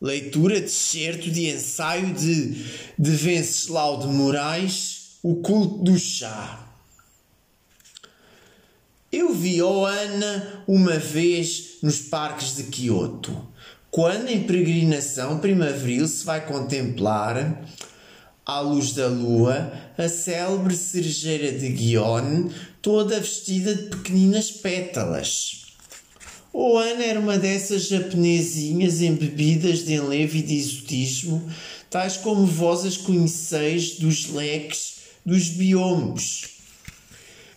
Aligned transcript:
Leitura 0.00 0.60
de 0.60 0.70
certo 0.70 1.30
de 1.30 1.48
ensaio 1.48 2.14
de, 2.14 2.64
de 2.98 3.10
Venceslau 3.10 3.98
de 3.98 4.06
Moraes, 4.06 5.18
O 5.22 5.36
Culto 5.36 5.82
do 5.82 5.98
Chá. 5.98 6.66
Eu 9.10 9.34
vi 9.34 9.60
Oana 9.60 10.62
uma 10.68 10.98
vez 10.98 11.78
nos 11.82 11.98
parques 11.98 12.54
de 12.56 12.64
Kyoto, 12.64 13.48
quando 13.90 14.28
em 14.28 14.44
peregrinação 14.44 15.38
primaveril 15.38 16.06
se 16.06 16.24
vai 16.24 16.46
contemplar, 16.46 17.64
à 18.48 18.60
luz 18.60 18.92
da 18.92 19.08
lua, 19.08 19.72
a 19.98 20.08
célebre 20.08 20.74
cerejeira 20.74 21.52
de 21.52 21.76
Gion, 21.76 22.48
toda 22.80 23.20
vestida 23.20 23.74
de 23.74 23.90
pequeninas 23.90 24.50
pétalas. 24.50 25.67
Oana 26.52 27.04
era 27.04 27.20
uma 27.20 27.38
dessas 27.38 27.88
japonesinhas 27.88 29.02
embebidas 29.02 29.84
de 29.84 29.94
enlevo 29.94 30.36
e 30.36 30.42
de 30.42 30.56
exotismo, 30.56 31.46
tais 31.90 32.16
como 32.16 32.46
vós 32.46 32.84
as 32.84 32.96
conheceis 32.96 33.98
dos 33.98 34.30
leques 34.30 34.98
dos 35.24 35.48
biomos. 35.48 36.58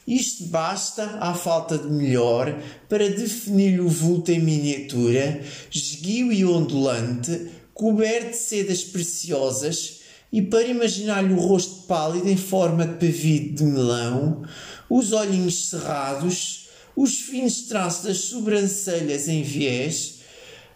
Isto 0.06 0.46
basta, 0.46 1.06
à 1.22 1.34
falta 1.34 1.78
de 1.78 1.90
melhor, 1.90 2.60
para 2.90 3.10
definir 3.10 3.80
o 3.80 3.88
vulto 3.88 4.32
em 4.32 4.40
miniatura, 4.40 5.42
esguio 5.74 6.34
e 6.34 6.44
ondulante, 6.44 7.50
coberto 7.74 8.32
de 8.32 8.38
sedas 8.38 8.84
preciosas, 8.84 10.02
e 10.34 10.42
para 10.42 10.68
imaginar-lhe 10.68 11.34
o 11.34 11.40
rosto 11.40 11.88
pálido 11.88 12.28
em 12.28 12.38
forma 12.38 12.86
de 12.86 12.94
pavido 12.94 13.56
de 13.56 13.64
melão, 13.64 14.44
os 14.90 15.12
olhinhos 15.12 15.70
cerrados, 15.70 16.68
os 16.96 17.22
finos 17.22 17.64
traços 17.64 18.04
das 18.04 18.18
sobrancelhas 18.18 19.28
em 19.28 19.44
viés, 19.44 20.20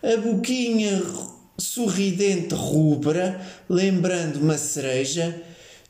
a 0.01 0.17
boquinha 0.17 1.01
sorridente 1.57 2.53
rubra, 2.53 3.41
lembrando 3.69 4.37
uma 4.37 4.57
cereja, 4.57 5.41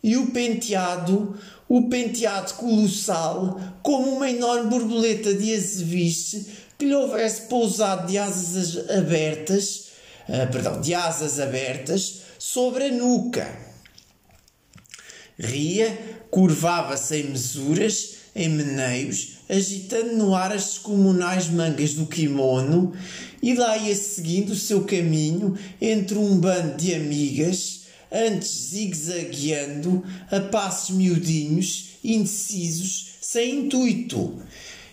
e 0.04 0.17
o 0.17 0.28
penteado, 0.28 1.38
o 1.67 1.90
penteado 1.90 2.54
colossal, 2.54 3.59
como 3.82 4.16
uma 4.16 4.30
enorme 4.30 4.70
borboleta 4.70 5.34
de 5.34 5.54
azeviche 5.54 6.45
que 6.78 6.86
lhe 6.86 6.94
houvesse 6.94 7.44
pousado 7.44 8.08
de 8.08 8.17
asas 8.17 8.89
abertas, 8.89 9.88
uh, 10.30 10.52
perdão, 10.52 10.80
de 10.80 10.94
asas 10.94 11.39
abertas 11.39 12.22
sobre 12.38 12.86
a 12.86 12.92
nuca. 12.92 13.66
Ria, 15.38 15.98
curvava-se 16.30 17.17
em 17.17 17.30
mesuras, 17.32 18.16
em 18.36 18.50
meneios, 18.50 19.34
agitando 19.50 20.16
no 20.16 20.36
ar 20.36 20.52
as 20.52 20.66
descomunais 20.66 21.48
mangas 21.50 21.94
do 21.94 22.06
kimono, 22.06 22.94
e 23.42 23.54
lá 23.54 23.78
ia 23.78 23.96
seguindo 23.96 24.52
o 24.52 24.56
seu 24.56 24.84
caminho 24.84 25.58
entre 25.80 26.18
um 26.18 26.38
bando 26.38 26.78
de 26.78 26.94
amigas, 26.96 27.82
antes 28.12 28.70
zigue-zagueando 28.72 30.04
a 30.32 30.40
passos 30.40 30.96
miudinhos, 30.96 31.90
indecisos, 32.04 33.16
sem 33.22 33.66
intuito. 33.66 34.42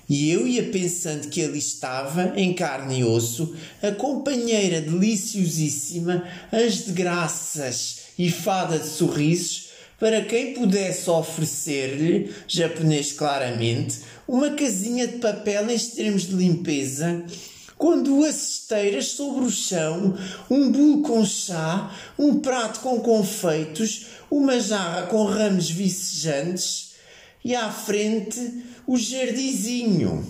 E 0.08 0.30
eu 0.30 0.47
ia 0.47 0.64
pensando 0.64 1.28
que 1.28 1.42
ali 1.42 1.58
estava, 1.58 2.34
em 2.36 2.53
carne 2.53 3.00
e 3.00 3.05
osso, 3.05 3.55
a 3.83 3.92
companheira 3.92 4.80
deliciosíssima, 4.80 6.25
as 6.50 6.86
de 6.86 6.92
graças 6.92 7.98
e 8.19 8.30
fada 8.30 8.78
de 8.78 8.89
sorrisos, 8.89 9.71
para 10.03 10.20
quem 10.25 10.53
pudesse 10.53 11.08
oferecer-lhe, 11.08 12.34
japonês 12.48 13.12
claramente, 13.12 14.00
uma 14.27 14.50
casinha 14.50 15.06
de 15.06 15.19
papel 15.19 15.70
em 15.70 15.77
extremos 15.77 16.22
de 16.22 16.34
limpeza, 16.34 17.25
com 17.78 18.03
duas 18.03 18.34
esteiras 18.34 19.11
sobre 19.11 19.45
o 19.45 19.50
chão, 19.50 20.19
um 20.50 20.73
bolo 20.73 21.03
com 21.03 21.25
chá, 21.25 21.97
um 22.19 22.41
prato 22.41 22.80
com 22.80 22.98
confeitos, 22.98 24.06
uma 24.28 24.58
jarra 24.58 25.03
com 25.03 25.25
ramos 25.25 25.70
vicejantes 25.70 26.95
e 27.45 27.55
à 27.55 27.70
frente 27.70 28.41
o 28.89 28.98
jardinzinho. 28.98 30.27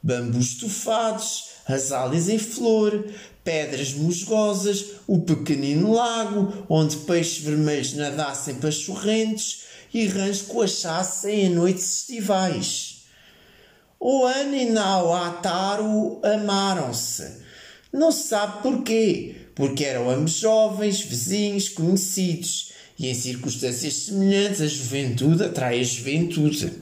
Bambus 0.00 0.52
estofados, 0.52 1.55
azáleas 1.66 2.28
em 2.28 2.38
flor, 2.38 3.04
pedras 3.42 3.92
musgosas, 3.92 4.84
o 5.06 5.20
pequenino 5.20 5.92
lago, 5.92 6.66
onde 6.68 6.96
peixes 6.98 7.42
vermelhos 7.42 7.94
nadassem 7.94 8.56
pachorrentes 8.56 9.64
e 9.92 10.06
rãs 10.06 10.42
coachassem 10.42 11.46
em 11.46 11.48
noites 11.48 12.00
estivais. 12.00 12.96
O 13.98 14.24
Ana 14.24 14.56
e 14.56 14.70
Nauataru 14.70 16.20
amaram-se. 16.22 17.44
Não 17.92 18.12
se 18.12 18.28
sabe 18.28 18.62
porquê, 18.62 19.36
porque 19.54 19.84
eram 19.84 20.10
ambos 20.10 20.32
jovens, 20.32 21.00
vizinhos, 21.00 21.68
conhecidos, 21.68 22.72
e 22.98 23.08
em 23.08 23.14
circunstâncias 23.14 23.94
semelhantes 23.94 24.60
a 24.60 24.66
juventude 24.66 25.44
atrai 25.44 25.80
a 25.80 25.82
juventude. 25.82 26.72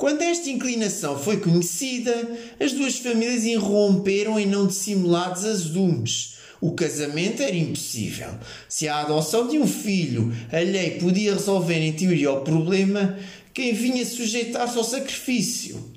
Quando 0.00 0.22
esta 0.22 0.48
inclinação 0.48 1.18
foi 1.18 1.40
conhecida, 1.40 2.10
as 2.58 2.72
duas 2.72 2.96
famílias 2.96 3.44
irromperam 3.44 4.40
em 4.40 4.46
não 4.46 4.66
dissimulados 4.66 5.44
azedumes. 5.44 6.38
O 6.58 6.72
casamento 6.72 7.42
era 7.42 7.54
impossível. 7.54 8.30
Se 8.66 8.88
a 8.88 9.00
adoção 9.00 9.46
de 9.46 9.58
um 9.58 9.66
filho 9.66 10.34
alheio 10.50 10.98
podia 11.00 11.34
resolver 11.34 11.80
em 11.80 11.92
teoria 11.92 12.32
o 12.32 12.40
problema, 12.40 13.18
quem 13.52 13.74
vinha 13.74 14.02
sujeitar-se 14.06 14.78
ao 14.78 14.84
sacrifício? 14.84 15.92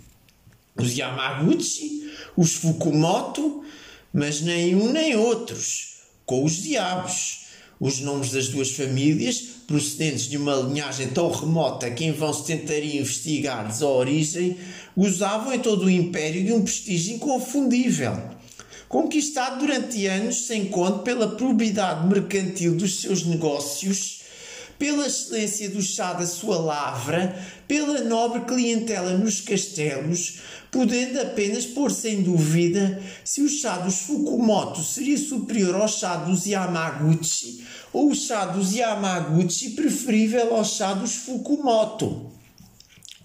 os 0.77 0.97
Yamaguchi, 0.97 2.11
os 2.35 2.55
Fukumoto, 2.55 3.63
mas 4.11 4.41
nem 4.41 4.75
um 4.75 4.91
nem 4.91 5.15
outros, 5.15 5.99
com 6.25 6.43
os 6.43 6.61
diabos. 6.61 7.42
Os 7.83 7.99
nomes 7.99 8.31
das 8.31 8.47
duas 8.47 8.71
famílias, 8.71 9.43
procedentes 9.67 10.29
de 10.29 10.37
uma 10.37 10.55
linhagem 10.55 11.09
tão 11.09 11.29
remota 11.29 11.91
que 11.91 12.05
em 12.05 12.13
vão 12.13 12.33
se 12.33 12.45
tentaria 12.45 13.01
investigar-lhes 13.01 13.81
a 13.81 13.87
origem, 13.89 14.55
gozavam 14.95 15.53
em 15.53 15.59
todo 15.59 15.83
o 15.83 15.89
império 15.89 16.45
de 16.45 16.53
um 16.53 16.61
prestígio 16.61 17.15
inconfundível. 17.15 18.17
Conquistado 18.87 19.59
durante 19.59 20.05
anos 20.05 20.47
sem 20.47 20.67
conto 20.67 20.99
pela 20.99 21.35
probidade 21.35 22.07
mercantil 22.07 22.73
dos 22.73 23.01
seus 23.01 23.25
negócios, 23.25 24.21
pela 24.77 25.07
excelência 25.07 25.69
do 25.69 25.81
chá 25.81 26.13
da 26.13 26.25
sua 26.25 26.57
lavra, 26.59 27.35
pela 27.67 28.01
nobre 28.01 28.41
clientela 28.41 29.17
nos 29.17 29.41
castelos, 29.41 30.39
podendo 30.71 31.21
apenas 31.21 31.65
pôr-se 31.65 32.09
em 32.09 32.23
dúvida 32.23 33.01
se 33.23 33.41
o 33.41 33.49
chá 33.49 33.77
dos 33.77 33.99
Fukumoto 34.01 34.81
seria 34.81 35.17
superior 35.17 35.75
ao 35.75 35.87
chá 35.87 36.17
dos 36.17 36.45
Yamaguchi 36.45 37.63
ou 37.91 38.09
o 38.09 38.15
chá 38.15 38.45
dos 38.45 38.73
Yamaguchi 38.73 39.71
preferível 39.71 40.55
ao 40.55 40.65
chá 40.65 40.93
dos 40.93 41.13
Fukumoto. 41.15 42.31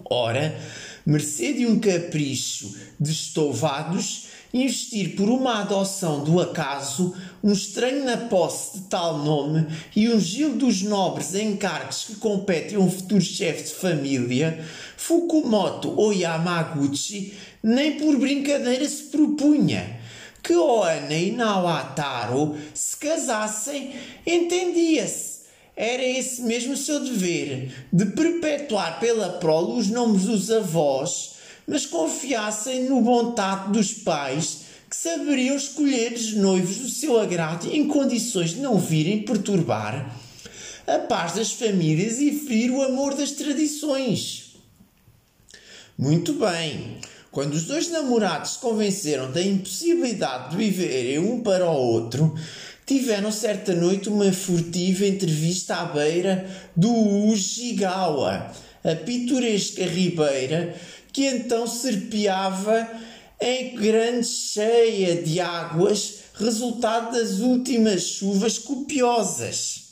Ora, 0.09 0.57
mercê 1.05 1.53
de 1.53 1.65
um 1.65 1.79
capricho 1.79 2.73
de 2.99 3.11
estovados, 3.11 4.28
investir 4.53 5.15
por 5.15 5.29
uma 5.29 5.61
adoção 5.61 6.23
do 6.23 6.39
acaso, 6.39 7.15
um 7.43 7.51
estranho 7.51 8.03
na 8.03 8.17
posse 8.17 8.79
de 8.79 8.83
tal 8.85 9.19
nome 9.19 9.67
e 9.95 10.09
um 10.09 10.19
gil 10.19 10.55
dos 10.55 10.81
nobres 10.81 11.35
encargos 11.35 12.05
que 12.05 12.15
competem 12.15 12.77
a 12.77 12.79
um 12.79 12.89
futuro 12.89 13.21
chefe 13.21 13.63
de 13.63 13.73
família, 13.73 14.65
Fukumoto 14.97 15.93
ou 15.95 16.11
Yamaguchi 16.11 17.33
nem 17.61 17.97
por 17.97 18.17
brincadeira 18.17 18.87
se 18.87 19.03
propunha 19.03 19.99
que 20.41 20.55
Oana 20.55 21.13
e 21.13 21.31
Nawataro 21.31 22.55
se 22.73 22.95
casassem, 22.97 23.93
entendia-se. 24.25 25.39
Era 25.75 26.03
esse 26.03 26.41
mesmo 26.41 26.75
seu 26.75 26.99
dever, 26.99 27.71
de 27.91 28.05
perpetuar 28.07 28.99
pela 28.99 29.29
prole 29.33 29.79
os 29.79 29.89
nomes 29.89 30.25
dos 30.25 30.51
avós 30.51 31.38
mas 31.69 31.85
confiassem 31.85 32.89
no 32.89 32.99
bom 33.01 33.31
tato 33.31 33.71
dos 33.71 33.93
pais 33.93 34.61
que 34.89 34.95
saberiam 34.95 35.55
escolher 35.55 36.13
os 36.13 36.33
noivos 36.33 36.77
do 36.77 36.89
seu 36.89 37.19
agrado 37.19 37.71
em 37.71 37.87
condições 37.87 38.55
de 38.55 38.59
não 38.59 38.79
virem 38.79 39.21
perturbar 39.21 40.17
a 40.87 40.97
paz 40.97 41.33
das 41.33 41.51
famílias 41.51 42.19
e 42.19 42.31
ferir 42.31 42.71
o 42.71 42.81
amor 42.81 43.13
das 43.13 43.31
tradições. 43.31 44.55
Muito 45.95 46.33
bem. 46.33 46.97
Quando 47.31 47.53
os 47.53 47.65
dois 47.65 47.89
namorados 47.91 48.53
se 48.53 48.59
convenceram 48.59 49.31
da 49.31 49.39
impossibilidade 49.39 50.49
de 50.49 50.57
viverem 50.57 51.19
um 51.19 51.41
para 51.41 51.69
o 51.69 51.75
outro, 51.75 52.33
tiveram 52.87 53.31
certa 53.31 53.75
noite 53.75 54.09
uma 54.09 54.33
furtiva 54.33 55.05
entrevista 55.05 55.75
à 55.75 55.85
beira 55.85 56.49
do 56.75 56.91
Ujigawa, 56.91 58.51
a 58.83 58.95
pitoresca 58.95 59.85
ribeira 59.85 60.75
que 61.11 61.25
então 61.25 61.67
serpeava 61.67 62.87
em 63.41 63.75
grande 63.75 64.27
cheia 64.27 65.21
de 65.21 65.39
águas, 65.39 66.19
resultado 66.35 67.13
das 67.13 67.39
últimas 67.39 68.03
chuvas 68.03 68.57
copiosas. 68.57 69.89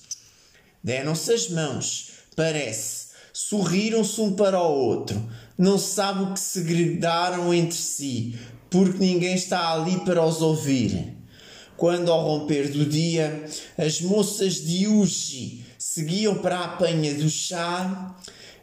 Deram-se 0.84 1.34
as 1.34 1.50
mãos, 1.50 2.12
parece, 2.36 3.08
sorriram-se 3.34 4.20
um 4.22 4.34
para 4.34 4.62
o 4.62 4.72
outro, 4.72 5.22
não 5.58 5.78
sabe 5.78 6.24
o 6.24 6.34
que 6.34 6.40
segredaram 6.40 7.54
entre 7.54 7.78
si, 7.78 8.38
porque 8.70 9.00
ninguém 9.00 9.36
está 9.36 9.74
ali 9.74 10.00
para 10.02 10.24
os 10.26 10.42
ouvir. 10.42 11.16
quando 11.78 12.12
ao 12.12 12.24
romper 12.24 12.72
do 12.72 12.86
dia 12.86 13.46
as 13.78 14.02
moças 14.02 14.56
de 14.56 14.88
Uji 14.88 15.64
seguiam 15.78 16.36
para 16.36 16.60
a 16.60 16.68
penha 16.70 17.14
do 17.14 17.30
chá, 17.30 18.16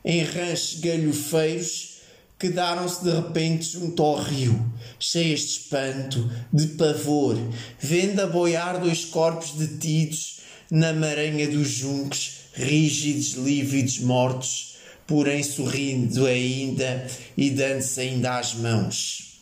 em 0.05 0.23
ranchos 0.23 0.81
galhofeiros, 0.81 1.94
quedaram-se 2.39 3.05
de 3.05 3.11
repente 3.11 3.65
junto 3.65 4.03
ao 4.03 4.17
rio, 4.17 4.73
cheias 4.99 5.41
de 5.41 5.47
espanto, 5.47 6.31
de 6.53 6.69
pavor, 6.69 7.37
vendo 7.79 8.21
a 8.21 8.27
boiar 8.27 8.81
dois 8.81 9.05
corpos 9.05 9.53
detidos 9.53 10.41
na 10.71 10.93
maranha 10.93 11.49
dos 11.49 11.69
juncos, 11.69 12.33
rígidos, 12.55 13.33
lívidos, 13.33 13.99
mortos, 14.01 14.77
porém 15.07 15.43
sorrindo 15.43 16.27
ainda 16.27 17.07
e 17.37 17.51
dando-se 17.51 18.01
ainda 18.01 18.39
as 18.39 18.55
mãos. 18.55 19.41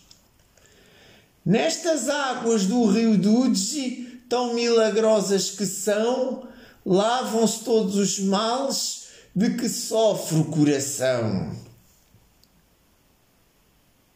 Nestas 1.45 2.09
águas 2.09 2.67
do 2.67 2.87
rio 2.87 3.17
Dudzi, 3.17 4.21
tão 4.29 4.55
milagrosas 4.55 5.51
que 5.51 5.67
são, 5.67 6.47
lavam-se 6.87 7.65
todos 7.65 7.97
os 7.97 8.19
males 8.21 9.03
de 9.35 9.51
que 9.51 9.69
sofre 9.69 10.39
o 10.39 10.45
coração. 10.45 11.72